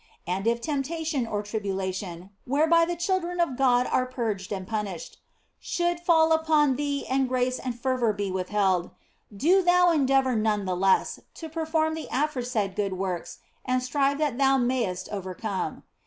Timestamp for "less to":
10.75-11.49